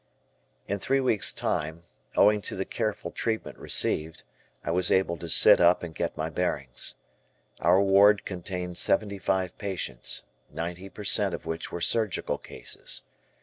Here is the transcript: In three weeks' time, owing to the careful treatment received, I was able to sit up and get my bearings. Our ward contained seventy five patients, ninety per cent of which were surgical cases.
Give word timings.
In 0.67 0.79
three 0.79 0.99
weeks' 0.99 1.31
time, 1.31 1.83
owing 2.17 2.41
to 2.41 2.55
the 2.55 2.65
careful 2.65 3.11
treatment 3.11 3.59
received, 3.59 4.23
I 4.63 4.71
was 4.71 4.91
able 4.91 5.15
to 5.17 5.29
sit 5.29 5.61
up 5.61 5.83
and 5.83 5.93
get 5.93 6.17
my 6.17 6.27
bearings. 6.27 6.95
Our 7.59 7.79
ward 7.79 8.25
contained 8.25 8.79
seventy 8.79 9.19
five 9.19 9.55
patients, 9.59 10.23
ninety 10.51 10.89
per 10.89 11.03
cent 11.03 11.35
of 11.35 11.45
which 11.45 11.71
were 11.71 11.81
surgical 11.81 12.39
cases. 12.39 13.03